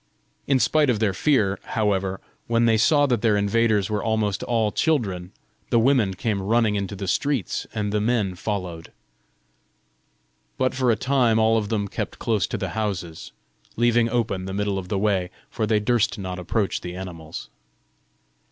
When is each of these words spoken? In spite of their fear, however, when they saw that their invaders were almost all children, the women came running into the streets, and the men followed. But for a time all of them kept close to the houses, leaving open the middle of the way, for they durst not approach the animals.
In 0.47 0.57
spite 0.57 0.89
of 0.89 0.97
their 0.97 1.13
fear, 1.13 1.59
however, 1.61 2.19
when 2.47 2.65
they 2.65 2.75
saw 2.75 3.05
that 3.05 3.21
their 3.21 3.37
invaders 3.37 3.87
were 3.87 4.03
almost 4.03 4.41
all 4.41 4.71
children, 4.71 5.31
the 5.69 5.77
women 5.77 6.15
came 6.15 6.41
running 6.41 6.73
into 6.73 6.95
the 6.95 7.07
streets, 7.07 7.67
and 7.75 7.91
the 7.93 8.01
men 8.01 8.33
followed. 8.33 8.91
But 10.57 10.73
for 10.73 10.89
a 10.89 10.95
time 10.95 11.37
all 11.37 11.55
of 11.55 11.69
them 11.69 11.87
kept 11.87 12.17
close 12.17 12.47
to 12.47 12.57
the 12.57 12.69
houses, 12.69 13.31
leaving 13.75 14.09
open 14.09 14.45
the 14.45 14.55
middle 14.55 14.79
of 14.79 14.87
the 14.87 14.97
way, 14.97 15.29
for 15.51 15.67
they 15.67 15.79
durst 15.79 16.17
not 16.17 16.39
approach 16.39 16.81
the 16.81 16.95
animals. 16.95 17.49